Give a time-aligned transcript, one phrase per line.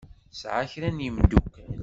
[0.31, 1.73] Tesɛa kra n yemdukal.